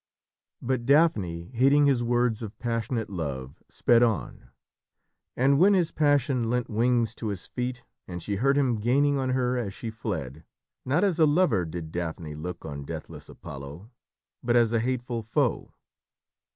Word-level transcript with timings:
But 0.63 0.87
Daphne, 0.87 1.51
hating 1.53 1.85
his 1.85 2.03
words 2.03 2.41
of 2.41 2.57
passionate 2.57 3.11
love, 3.11 3.61
sped 3.69 4.01
on. 4.01 4.49
And 5.37 5.59
when 5.59 5.75
his 5.75 5.91
passion 5.91 6.49
lent 6.49 6.71
wings 6.71 7.13
to 7.13 7.27
his 7.27 7.45
feet 7.45 7.83
and 8.07 8.23
she 8.23 8.37
heard 8.37 8.57
him 8.57 8.79
gaining 8.79 9.19
on 9.19 9.29
her 9.29 9.59
as 9.59 9.75
she 9.75 9.91
fled, 9.91 10.43
not 10.85 11.03
as 11.03 11.19
a 11.19 11.27
lover 11.27 11.65
did 11.65 11.91
Daphne 11.91 12.33
look 12.33 12.65
on 12.65 12.83
deathless 12.83 13.29
Apollo, 13.29 13.91
but 14.41 14.55
as 14.55 14.73
a 14.73 14.79
hateful 14.79 15.21
foe. 15.21 15.71